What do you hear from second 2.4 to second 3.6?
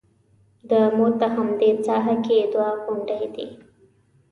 دوه غونډۍ دي.